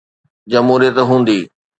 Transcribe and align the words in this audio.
جمهوريت 0.51 0.97
هوندي. 1.09 1.39